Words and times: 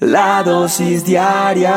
La 0.00 0.44
dosis 0.44 1.04
diaria 1.04 1.74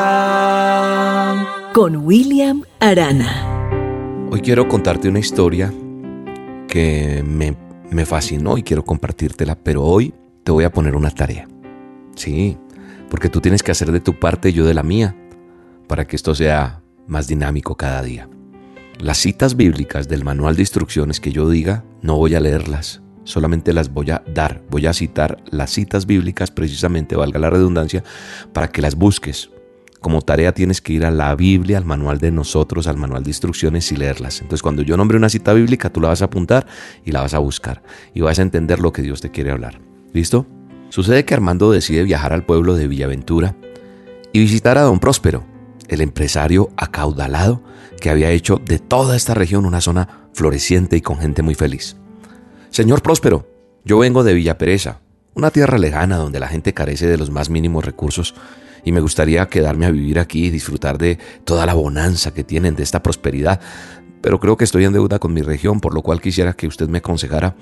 con 1.74 1.96
William 2.06 2.62
Arana. 2.80 4.30
Hoy 4.30 4.42
quiero 4.42 4.68
contarte 4.68 5.10
una 5.10 5.18
historia 5.18 5.74
que 6.68 7.24
me, 7.26 7.58
me, 7.90 8.06
fascinó 8.06 8.60
y 8.60 8.64
quiero 8.64 8.86
compartírtela, 8.86 9.56
pero 9.56 9.82
hoy 9.82 10.14
te 10.44 10.52
voy 10.52 10.66
a 10.66 10.72
poner 10.72 10.96
una 10.96 11.10
tarea. 11.10 11.48
Sí, 12.16 12.60
porque 13.10 13.28
tú 13.28 13.42
tienes 13.42 13.64
que 13.64 13.72
hacer 13.72 13.92
de 13.92 14.02
tu 14.02 14.20
parte 14.20 14.50
y 14.50 14.54
yo 14.54 14.68
de 14.68 14.76
la 14.76 14.84
mía, 14.84 15.16
para 15.88 16.06
que 16.06 16.16
esto 16.16 16.36
sea 16.36 16.84
más 17.08 17.28
dinámico 17.28 17.76
cada 17.76 18.04
día. 18.04 18.30
Las 19.00 19.18
citas 19.18 19.56
bíblicas 19.56 20.08
del 20.08 20.24
manual 20.24 20.56
de 20.56 20.62
instrucciones 20.62 21.20
que 21.20 21.32
yo 21.32 21.50
diga, 21.50 21.86
no 22.04 22.18
voy 22.18 22.36
a 22.36 22.40
leerlas, 22.40 23.02
solamente 23.24 23.74
las 23.74 23.94
voy 23.94 24.12
a 24.12 24.24
dar. 24.34 24.62
Voy 24.70 24.86
a 24.86 24.94
citar 24.94 25.38
las 25.50 25.72
citas 25.72 26.06
bíblicas 26.06 26.52
precisamente, 26.52 27.16
valga 27.16 27.40
la 27.40 27.50
redundancia, 27.50 28.04
para 28.54 28.70
que 28.70 28.82
las 28.82 28.96
busques. 28.96 29.50
Como 30.00 30.22
tarea 30.22 30.52
tienes 30.52 30.82
que 30.82 30.94
ir 30.94 31.06
a 31.06 31.12
la 31.12 31.36
Biblia, 31.36 31.78
al 31.78 31.86
manual 31.86 32.18
de 32.18 32.32
nosotros, 32.32 32.88
al 32.88 32.98
manual 32.98 33.24
de 33.24 33.30
instrucciones 33.30 33.92
y 33.92 33.96
leerlas. 33.96 34.42
Entonces 34.42 34.64
cuando 34.64 34.82
yo 34.82 34.98
nombre 34.98 35.18
una 35.18 35.30
cita 35.30 35.54
bíblica, 35.54 35.92
tú 35.92 36.02
la 36.02 36.08
vas 36.08 36.24
a 36.24 36.26
apuntar 36.26 36.66
y 37.06 37.12
la 37.12 37.22
vas 37.22 37.36
a 37.36 37.40
buscar 37.40 37.84
y 38.14 38.22
vas 38.22 38.40
a 38.40 38.42
entender 38.42 38.80
lo 38.80 38.92
que 38.92 39.04
Dios 39.04 39.22
te 39.22 39.30
quiere 39.30 39.52
hablar. 39.52 39.80
¿Listo? 40.12 40.48
Sucede 40.90 41.24
que 41.24 41.34
Armando 41.36 41.72
decide 41.72 42.04
viajar 42.04 42.34
al 42.34 42.46
pueblo 42.46 42.76
de 42.76 42.88
Villaventura 42.88 43.56
y 44.34 44.40
visitar 44.40 44.78
a 44.78 44.82
don 44.82 45.00
Próspero, 45.00 45.46
el 45.88 46.02
empresario 46.02 46.70
acaudalado 46.78 47.64
que 48.00 48.10
había 48.10 48.32
hecho 48.32 48.60
de 48.66 48.80
toda 48.80 49.16
esta 49.16 49.34
región 49.34 49.66
una 49.66 49.82
zona 49.82 50.30
floreciente 50.34 50.98
y 50.98 51.02
con 51.02 51.20
gente 51.20 51.44
muy 51.44 51.54
feliz. 51.54 51.96
Señor 52.72 53.02
Próspero, 53.02 53.46
yo 53.84 54.00
vengo 54.00 54.24
de 54.24 54.34
Villa 54.34 54.58
Pereza, 54.58 55.02
una 55.34 55.52
tierra 55.52 55.78
lejana 55.78 56.16
donde 56.16 56.40
la 56.40 56.48
gente 56.48 56.74
carece 56.74 57.06
de 57.06 57.18
los 57.18 57.30
más 57.30 57.50
mínimos 57.50 57.84
recursos 57.84 58.34
y 58.86 58.94
me 58.94 59.02
gustaría 59.02 59.46
quedarme 59.50 59.88
a 59.88 59.92
vivir 59.92 60.20
aquí 60.20 60.46
y 60.46 60.52
disfrutar 60.52 60.98
de 60.98 61.20
toda 61.44 61.66
la 61.66 61.74
bonanza 61.74 62.34
que 62.34 62.46
tienen 62.46 62.76
de 62.76 62.84
esta 62.84 63.04
prosperidad, 63.04 63.60
pero 64.22 64.40
creo 64.40 64.56
que 64.56 64.64
estoy 64.64 64.86
en 64.86 64.94
deuda 64.94 65.20
con 65.20 65.34
mi 65.34 65.42
región, 65.42 65.82
por 65.82 65.94
lo 65.94 66.02
cual 66.02 66.22
quisiera 66.22 66.54
que 66.54 66.66
usted 66.66 66.88
me 66.88 67.00
aconsejara 67.00 67.58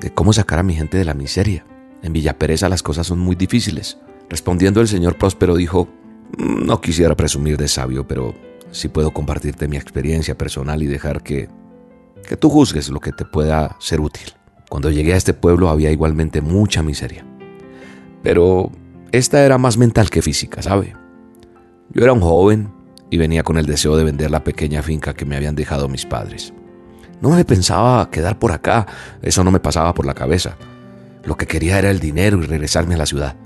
de 0.00 0.12
cómo 0.12 0.32
sacar 0.32 0.58
a 0.58 0.64
mi 0.64 0.74
gente 0.74 0.98
de 0.98 1.04
la 1.04 1.14
miseria. 1.14 1.64
En 2.02 2.12
Villa 2.12 2.36
Pereza 2.36 2.68
las 2.68 2.82
cosas 2.82 3.06
son 3.06 3.20
muy 3.20 3.36
difíciles. 3.36 3.98
Respondiendo 4.28 4.80
el 4.80 4.88
señor 4.88 5.18
Próspero 5.18 5.54
dijo, 5.54 5.88
mm, 6.36 6.66
no 6.66 6.80
quisiera 6.80 7.14
presumir 7.14 7.58
de 7.58 7.68
sabio, 7.68 8.08
pero 8.08 8.34
sí 8.72 8.88
puedo 8.88 9.12
compartirte 9.12 9.68
mi 9.68 9.76
experiencia 9.76 10.36
personal 10.36 10.82
y 10.82 10.86
dejar 10.86 11.22
que, 11.22 11.48
que 12.28 12.36
tú 12.36 12.50
juzgues 12.50 12.88
lo 12.88 12.98
que 12.98 13.12
te 13.12 13.24
pueda 13.24 13.76
ser 13.78 14.00
útil. 14.00 14.32
Cuando 14.68 14.90
llegué 14.90 15.14
a 15.14 15.16
este 15.16 15.32
pueblo 15.32 15.70
había 15.70 15.90
igualmente 15.90 16.40
mucha 16.40 16.82
miseria. 16.82 17.24
Pero 18.22 18.70
esta 19.12 19.44
era 19.44 19.56
más 19.56 19.78
mental 19.78 20.10
que 20.10 20.22
física, 20.22 20.60
¿sabe? 20.62 20.94
Yo 21.90 22.02
era 22.02 22.12
un 22.12 22.20
joven 22.20 22.70
y 23.10 23.16
venía 23.16 23.42
con 23.42 23.56
el 23.56 23.64
deseo 23.64 23.96
de 23.96 24.04
vender 24.04 24.30
la 24.30 24.44
pequeña 24.44 24.82
finca 24.82 25.14
que 25.14 25.24
me 25.24 25.36
habían 25.36 25.54
dejado 25.54 25.88
mis 25.88 26.04
padres. 26.04 26.52
No 27.22 27.30
me 27.30 27.44
pensaba 27.44 28.10
quedar 28.10 28.38
por 28.38 28.52
acá, 28.52 28.86
eso 29.22 29.42
no 29.42 29.50
me 29.50 29.60
pasaba 29.60 29.94
por 29.94 30.04
la 30.04 30.14
cabeza. 30.14 30.56
Lo 31.24 31.36
que 31.36 31.46
quería 31.46 31.78
era 31.78 31.90
el 31.90 31.98
dinero 31.98 32.38
y 32.38 32.46
regresarme 32.46 32.94
a 32.94 32.98
la 32.98 33.06
ciudad. 33.06 33.36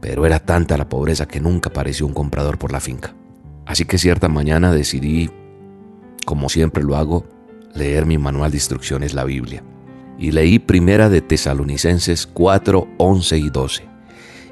Pero 0.00 0.26
era 0.26 0.40
tanta 0.40 0.76
la 0.76 0.88
pobreza 0.88 1.26
que 1.26 1.40
nunca 1.40 1.70
apareció 1.70 2.06
un 2.06 2.12
comprador 2.12 2.58
por 2.58 2.72
la 2.72 2.80
finca. 2.80 3.14
Así 3.64 3.84
que 3.84 3.98
cierta 3.98 4.28
mañana 4.28 4.72
decidí, 4.72 5.30
como 6.24 6.48
siempre 6.48 6.82
lo 6.82 6.96
hago, 6.96 7.24
leer 7.72 8.04
mi 8.04 8.18
manual 8.18 8.50
de 8.50 8.58
instrucciones, 8.58 9.14
la 9.14 9.24
Biblia 9.24 9.62
y 10.18 10.32
leí 10.32 10.58
Primera 10.58 11.08
de 11.08 11.20
Tesalonicenses 11.20 12.26
4, 12.26 12.88
11 12.98 13.38
y 13.38 13.50
12. 13.50 13.84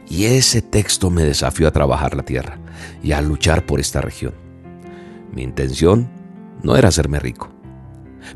Y 0.09 0.25
ese 0.25 0.63
texto 0.63 1.11
me 1.11 1.25
desafió 1.25 1.67
a 1.69 1.73
trabajar 1.73 2.15
la 2.15 2.25
tierra 2.25 2.59
y 3.03 3.13
a 3.13 3.23
luchar 3.23 3.65
por 3.65 3.81
esta 3.81 4.01
región. 4.01 4.35
Mi 5.33 5.43
intención 5.43 6.09
no 6.63 6.77
era 6.77 6.89
hacerme 6.89 7.19
rico, 7.19 7.51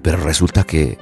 pero 0.02 0.18
resulta 0.18 0.64
que, 0.64 0.98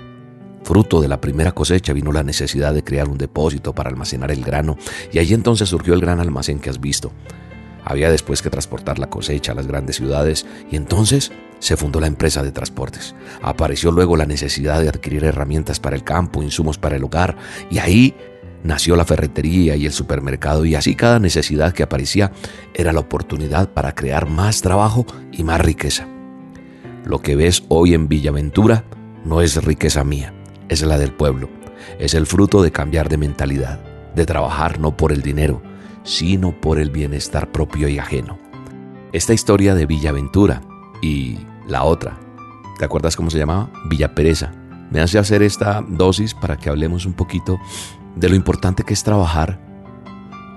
fruto 0.65 1.01
de 1.01 1.09
la 1.09 1.21
primera 1.21 1.53
cosecha, 1.53 1.93
vino 1.93 2.13
la 2.13 2.23
necesidad 2.23 2.75
de 2.75 2.85
crear 2.85 3.09
un 3.09 3.19
depósito 3.19 3.75
para 3.75 3.91
almacenar 3.91 4.33
el 4.33 4.45
grano, 4.45 4.77
y 5.13 5.19
allí 5.19 5.35
entonces 5.35 5.69
surgió 5.69 5.95
el 5.95 6.01
gran 6.01 6.21
almacén 6.21 6.59
que 6.59 6.71
has 6.71 6.81
visto. 6.81 7.13
Había 7.89 8.11
después 8.11 8.43
que 8.43 8.51
transportar 8.51 8.99
la 8.99 9.09
cosecha 9.09 9.53
a 9.53 9.55
las 9.55 9.69
grandes 9.69 9.97
ciudades 9.97 10.45
y 10.69 10.75
entonces 10.75 11.31
se 11.61 11.77
fundó 11.77 12.01
la 12.01 12.09
empresa 12.09 12.43
de 12.43 12.51
transportes. 12.51 13.15
Apareció 13.43 13.93
luego 13.93 14.17
la 14.17 14.27
necesidad 14.27 14.83
de 14.83 14.89
adquirir 14.89 15.23
herramientas 15.23 15.79
para 15.79 15.95
el 15.95 16.03
campo, 16.03 16.43
insumos 16.43 16.79
para 16.79 16.97
el 16.97 17.05
hogar 17.05 17.37
y 17.71 17.79
ahí 17.79 18.15
nació 18.65 18.97
la 18.97 19.05
ferretería 19.05 19.77
y 19.77 19.87
el 19.87 19.93
supermercado 19.93 20.65
y 20.65 20.75
así 20.75 20.97
cada 20.97 21.21
necesidad 21.21 21.73
que 21.73 21.85
aparecía 21.85 22.33
era 22.75 22.93
la 22.93 22.99
oportunidad 22.99 23.69
para 23.69 23.95
crear 23.95 24.29
más 24.29 24.63
trabajo 24.63 25.07
y 25.31 25.45
más 25.45 25.61
riqueza. 25.61 26.09
Lo 27.05 27.23
que 27.23 27.37
ves 27.37 27.63
hoy 27.69 27.95
en 27.95 28.09
Villaventura 28.09 28.85
no 29.25 29.43
es 29.43 29.63
riqueza 29.63 30.03
mía, 30.03 30.35
es 30.69 30.83
la 30.83 30.99
del 30.99 31.13
pueblo. 31.13 31.49
Es 32.01 32.15
el 32.15 32.27
fruto 32.27 32.63
de 32.63 32.73
cambiar 32.73 33.09
de 33.09 33.17
mentalidad, 33.17 33.81
de 34.17 34.27
trabajar 34.27 34.81
no 34.81 34.97
por 34.97 35.13
el 35.13 35.23
dinero, 35.23 35.63
sino 36.07 36.53
por 36.53 36.79
el 36.79 36.91
bienestar 36.91 37.53
propio 37.53 37.89
y 37.89 37.99
ajeno. 37.99 38.39
Esta 39.13 39.35
historia 39.35 39.75
de 39.75 39.87
Villaventura 39.87 40.63
y 41.03 41.39
la 41.69 41.83
otra, 41.85 42.19
¿te 42.79 42.85
acuerdas 42.85 43.17
cómo 43.17 43.29
se 43.29 43.39
llamaba? 43.39 43.71
Villa 43.91 44.15
Pereza. 44.15 44.53
Me 44.91 45.01
hace 45.01 45.19
hacer 45.19 45.43
esta 45.43 45.85
dosis 45.87 46.33
para 46.33 46.57
que 46.57 46.71
hablemos 46.71 47.07
un 47.07 47.13
poquito 47.13 47.59
de 48.15 48.29
lo 48.29 48.37
importante 48.37 48.85
que 48.85 48.95
es 48.95 49.03
trabajar 49.03 49.61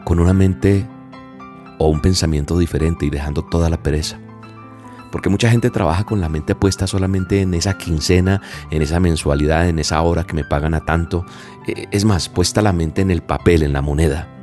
con 0.06 0.20
una 0.20 0.34
mente 0.34 0.88
o 1.80 1.90
un 1.90 2.00
pensamiento 2.00 2.58
diferente 2.58 3.08
y 3.08 3.10
dejando 3.10 3.44
toda 3.44 3.70
la 3.70 3.82
pereza. 3.82 4.20
Porque 5.12 5.30
mucha 5.30 5.50
gente 5.50 5.72
trabaja 5.72 6.04
con 6.04 6.22
la 6.22 6.30
mente 6.30 6.54
puesta 6.54 6.86
solamente 6.86 7.42
en 7.42 7.56
esa 7.56 7.76
quincena, 7.76 8.42
en 8.70 8.84
esa 8.84 9.00
mensualidad, 9.00 9.68
en 9.68 9.80
esa 9.80 10.00
hora 10.02 10.26
que 10.26 10.36
me 10.36 10.44
pagan 10.44 10.76
a 10.76 10.86
tanto. 10.86 11.26
Eh, 11.66 11.88
es 11.90 12.06
más, 12.06 12.30
puesta 12.30 12.62
la 12.62 12.74
mente 12.74 13.02
en 13.02 13.10
el 13.10 13.24
papel, 13.24 13.64
en 13.64 13.74
la 13.74 13.82
moneda. 13.82 14.39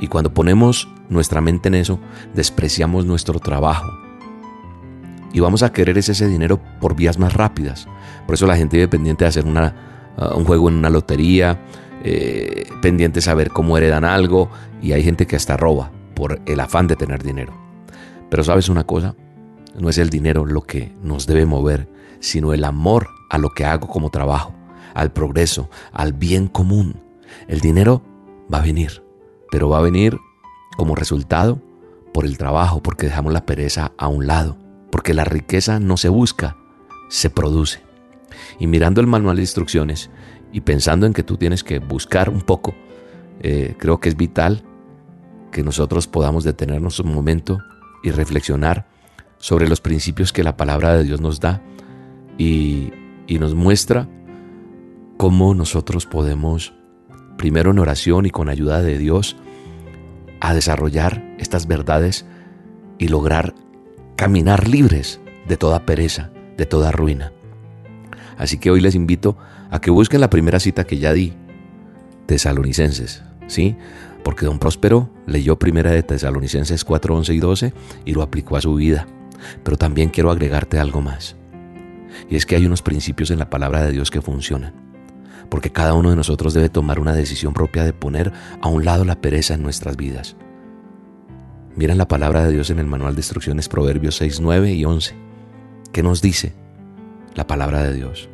Y 0.00 0.08
cuando 0.08 0.32
ponemos 0.32 0.88
nuestra 1.10 1.40
mente 1.40 1.68
en 1.68 1.74
eso, 1.74 2.00
despreciamos 2.34 3.04
nuestro 3.04 3.38
trabajo. 3.38 3.92
Y 5.32 5.40
vamos 5.40 5.62
a 5.62 5.72
querer 5.72 5.98
ese 5.98 6.26
dinero 6.26 6.58
por 6.80 6.96
vías 6.96 7.18
más 7.18 7.34
rápidas. 7.34 7.86
Por 8.26 8.34
eso 8.34 8.46
la 8.46 8.56
gente 8.56 8.78
vive 8.78 8.88
pendiente 8.88 9.24
de 9.24 9.28
hacer 9.28 9.44
una, 9.44 9.74
uh, 10.16 10.36
un 10.36 10.44
juego 10.44 10.68
en 10.68 10.76
una 10.76 10.90
lotería, 10.90 11.60
eh, 12.02 12.66
pendiente 12.80 13.18
de 13.18 13.22
saber 13.22 13.50
cómo 13.50 13.76
heredan 13.76 14.04
algo. 14.04 14.50
Y 14.82 14.92
hay 14.92 15.04
gente 15.04 15.26
que 15.26 15.36
hasta 15.36 15.56
roba 15.56 15.92
por 16.14 16.40
el 16.46 16.58
afán 16.58 16.86
de 16.86 16.96
tener 16.96 17.22
dinero. 17.22 17.52
Pero 18.30 18.42
sabes 18.42 18.68
una 18.68 18.84
cosa, 18.84 19.14
no 19.78 19.88
es 19.88 19.98
el 19.98 20.08
dinero 20.08 20.46
lo 20.46 20.62
que 20.62 20.92
nos 21.02 21.26
debe 21.26 21.46
mover, 21.46 21.88
sino 22.20 22.54
el 22.54 22.64
amor 22.64 23.08
a 23.28 23.38
lo 23.38 23.50
que 23.50 23.64
hago 23.64 23.88
como 23.88 24.10
trabajo, 24.10 24.54
al 24.94 25.12
progreso, 25.12 25.68
al 25.92 26.12
bien 26.12 26.48
común. 26.48 27.02
El 27.48 27.60
dinero 27.60 28.02
va 28.52 28.58
a 28.58 28.62
venir 28.62 29.09
pero 29.50 29.68
va 29.68 29.78
a 29.78 29.82
venir 29.82 30.18
como 30.76 30.94
resultado 30.94 31.60
por 32.12 32.24
el 32.24 32.38
trabajo, 32.38 32.82
porque 32.82 33.06
dejamos 33.06 33.32
la 33.32 33.46
pereza 33.46 33.92
a 33.98 34.08
un 34.08 34.26
lado, 34.26 34.56
porque 34.90 35.14
la 35.14 35.24
riqueza 35.24 35.78
no 35.78 35.96
se 35.96 36.08
busca, 36.08 36.56
se 37.08 37.30
produce. 37.30 37.82
Y 38.58 38.66
mirando 38.66 39.00
el 39.00 39.06
manual 39.06 39.36
de 39.36 39.42
instrucciones 39.42 40.10
y 40.52 40.60
pensando 40.62 41.06
en 41.06 41.12
que 41.12 41.22
tú 41.22 41.36
tienes 41.36 41.64
que 41.64 41.78
buscar 41.78 42.30
un 42.30 42.40
poco, 42.40 42.74
eh, 43.40 43.74
creo 43.78 44.00
que 44.00 44.08
es 44.08 44.16
vital 44.16 44.62
que 45.50 45.62
nosotros 45.62 46.06
podamos 46.06 46.44
detenernos 46.44 47.00
un 47.00 47.12
momento 47.12 47.58
y 48.02 48.10
reflexionar 48.10 48.86
sobre 49.38 49.68
los 49.68 49.80
principios 49.80 50.32
que 50.32 50.44
la 50.44 50.56
palabra 50.56 50.96
de 50.96 51.04
Dios 51.04 51.20
nos 51.20 51.40
da 51.40 51.62
y, 52.38 52.92
y 53.26 53.38
nos 53.38 53.54
muestra 53.54 54.08
cómo 55.16 55.54
nosotros 55.54 56.06
podemos 56.06 56.72
primero 57.40 57.70
en 57.70 57.78
oración 57.78 58.26
y 58.26 58.30
con 58.30 58.50
ayuda 58.50 58.82
de 58.82 58.98
Dios, 58.98 59.34
a 60.40 60.52
desarrollar 60.52 61.24
estas 61.38 61.66
verdades 61.66 62.26
y 62.98 63.08
lograr 63.08 63.54
caminar 64.14 64.68
libres 64.68 65.20
de 65.48 65.56
toda 65.56 65.86
pereza, 65.86 66.30
de 66.58 66.66
toda 66.66 66.92
ruina. 66.92 67.32
Así 68.36 68.58
que 68.58 68.70
hoy 68.70 68.82
les 68.82 68.94
invito 68.94 69.38
a 69.70 69.80
que 69.80 69.90
busquen 69.90 70.20
la 70.20 70.28
primera 70.28 70.60
cita 70.60 70.84
que 70.84 70.98
ya 70.98 71.14
di, 71.14 71.32
Tesalonicenses, 72.26 73.22
¿sí? 73.46 73.74
Porque 74.22 74.44
don 74.44 74.58
Próspero 74.58 75.08
leyó 75.26 75.58
primera 75.58 75.92
de 75.92 76.02
Tesalonicenses 76.02 76.84
4, 76.84 77.16
11 77.16 77.32
y 77.32 77.40
12 77.40 77.72
y 78.04 78.12
lo 78.12 78.20
aplicó 78.20 78.58
a 78.58 78.60
su 78.60 78.74
vida. 78.74 79.06
Pero 79.64 79.78
también 79.78 80.10
quiero 80.10 80.30
agregarte 80.30 80.78
algo 80.78 81.00
más. 81.00 81.36
Y 82.28 82.36
es 82.36 82.44
que 82.44 82.56
hay 82.56 82.66
unos 82.66 82.82
principios 82.82 83.30
en 83.30 83.38
la 83.38 83.48
palabra 83.48 83.82
de 83.82 83.92
Dios 83.92 84.10
que 84.10 84.20
funcionan 84.20 84.89
porque 85.50 85.70
cada 85.70 85.94
uno 85.94 86.10
de 86.10 86.16
nosotros 86.16 86.54
debe 86.54 86.68
tomar 86.68 87.00
una 87.00 87.12
decisión 87.12 87.52
propia 87.52 87.84
de 87.84 87.92
poner 87.92 88.32
a 88.60 88.68
un 88.68 88.84
lado 88.84 89.04
la 89.04 89.20
pereza 89.20 89.54
en 89.54 89.62
nuestras 89.62 89.96
vidas. 89.96 90.36
Miren 91.76 91.98
la 91.98 92.08
palabra 92.08 92.44
de 92.44 92.52
Dios 92.52 92.70
en 92.70 92.78
el 92.78 92.86
manual 92.86 93.14
de 93.14 93.20
instrucciones 93.20 93.68
Proverbios 93.68 94.16
6, 94.16 94.40
9 94.40 94.72
y 94.72 94.84
11. 94.84 95.14
¿Qué 95.92 96.02
nos 96.02 96.22
dice 96.22 96.52
la 97.34 97.46
palabra 97.46 97.82
de 97.82 97.94
Dios? 97.94 98.28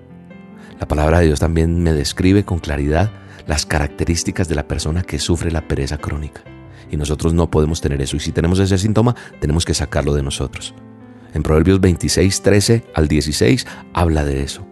La 0.78 0.88
palabra 0.88 1.20
de 1.20 1.26
Dios 1.26 1.40
también 1.40 1.82
me 1.82 1.92
describe 1.92 2.44
con 2.44 2.58
claridad 2.58 3.10
las 3.46 3.64
características 3.64 4.48
de 4.48 4.54
la 4.54 4.68
persona 4.68 5.02
que 5.02 5.18
sufre 5.18 5.50
la 5.50 5.66
pereza 5.68 5.98
crónica. 5.98 6.42
Y 6.90 6.96
nosotros 6.96 7.34
no 7.34 7.50
podemos 7.50 7.80
tener 7.80 8.00
eso. 8.02 8.16
Y 8.16 8.20
si 8.20 8.32
tenemos 8.32 8.58
ese 8.58 8.78
síntoma, 8.78 9.14
tenemos 9.40 9.64
que 9.64 9.74
sacarlo 9.74 10.14
de 10.14 10.22
nosotros. 10.22 10.74
En 11.34 11.42
Proverbios 11.42 11.80
26, 11.80 12.42
13 12.42 12.84
al 12.94 13.08
16 13.08 13.66
habla 13.92 14.24
de 14.24 14.42
eso. 14.42 14.66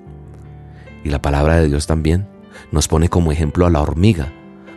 Y 1.05 1.11
la 1.11 1.21
palabra 1.21 1.57
de 1.57 1.69
Dios 1.69 1.87
también 1.87 2.27
nos 2.73 2.89
pone 2.89 3.09
como 3.09 3.33
ejemplo 3.33 3.67
a 3.67 3.71
la 3.71 3.81
hormiga 3.81 4.33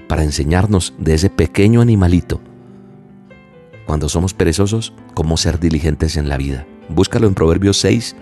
para 0.07 0.23
enseñarnos 0.23 0.93
de 0.97 1.13
ese 1.13 1.29
pequeño 1.29 1.81
animalito. 1.81 2.39
Cuando 3.85 4.09
somos 4.09 4.33
perezosos, 4.33 4.93
cómo 5.13 5.37
ser 5.37 5.59
diligentes 5.59 6.17
en 6.17 6.29
la 6.29 6.37
vida. 6.37 6.65
Búscalo 6.89 7.27
en 7.27 7.33
Proverbios 7.33 7.77
6, 7.77 8.15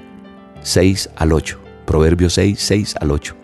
6 0.62 1.10
al 1.16 1.34
8. 1.34 1.60
Proverbios 1.86 2.34
6, 2.34 2.60
6 2.60 2.96
al 3.00 3.12
8. 3.12 3.36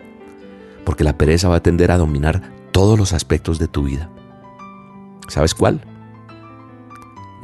Porque 0.84 1.04
la 1.04 1.16
pereza 1.16 1.48
va 1.48 1.56
a 1.56 1.62
tender 1.62 1.90
a 1.90 1.98
dominar 1.98 2.42
todos 2.72 2.98
los 2.98 3.12
aspectos 3.12 3.58
de 3.58 3.68
tu 3.68 3.84
vida. 3.84 4.08
¿Sabes 5.28 5.54
cuál? 5.54 5.80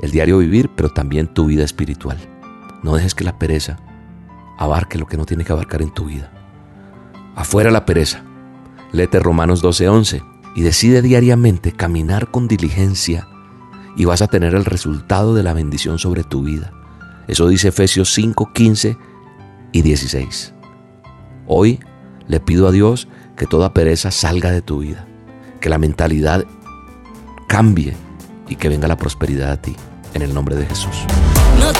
El 0.00 0.10
diario 0.10 0.38
vivir, 0.38 0.70
pero 0.74 0.90
también 0.90 1.32
tu 1.32 1.46
vida 1.46 1.64
espiritual. 1.64 2.18
No 2.82 2.94
dejes 2.94 3.14
que 3.14 3.24
la 3.24 3.38
pereza 3.38 3.78
abarque 4.58 4.98
lo 4.98 5.06
que 5.06 5.16
no 5.16 5.24
tiene 5.24 5.44
que 5.44 5.52
abarcar 5.52 5.82
en 5.82 5.90
tu 5.90 6.06
vida. 6.06 6.30
Afuera 7.34 7.70
la 7.70 7.86
pereza. 7.86 8.22
Léete 8.92 9.20
Romanos 9.20 9.62
12:11 9.62 10.22
y 10.54 10.62
decide 10.62 11.02
diariamente 11.02 11.72
caminar 11.72 12.30
con 12.30 12.48
diligencia 12.48 13.28
y 13.96 14.04
vas 14.04 14.22
a 14.22 14.28
tener 14.28 14.54
el 14.54 14.64
resultado 14.64 15.34
de 15.34 15.42
la 15.42 15.52
bendición 15.52 15.98
sobre 15.98 16.24
tu 16.24 16.42
vida. 16.42 16.72
Eso 17.26 17.48
dice 17.48 17.68
Efesios 17.68 18.12
5, 18.14 18.52
15 18.52 18.96
y 19.72 19.82
16. 19.82 20.54
Hoy 21.46 21.80
le 22.26 22.40
pido 22.40 22.68
a 22.68 22.72
Dios 22.72 23.08
que 23.36 23.46
toda 23.46 23.74
pereza 23.74 24.10
salga 24.10 24.50
de 24.50 24.62
tu 24.62 24.80
vida, 24.80 25.06
que 25.60 25.68
la 25.68 25.78
mentalidad 25.78 26.44
cambie 27.46 27.96
y 28.48 28.56
que 28.56 28.68
venga 28.68 28.88
la 28.88 28.96
prosperidad 28.96 29.52
a 29.52 29.60
ti, 29.60 29.76
en 30.14 30.22
el 30.22 30.32
nombre 30.32 30.56
de 30.56 30.66
Jesús. 30.66 31.04
No 31.58 31.72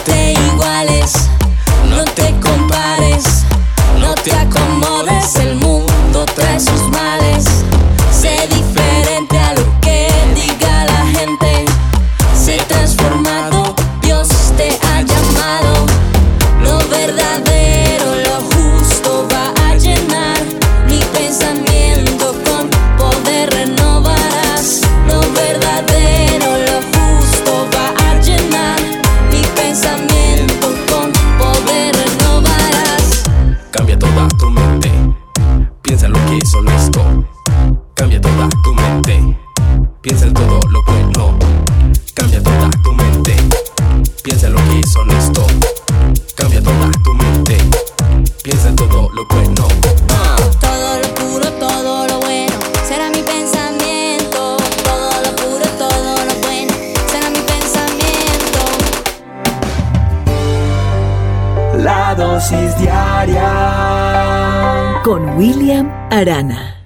Con 65.03 65.37
William 65.37 65.87
Arana. 66.09 66.78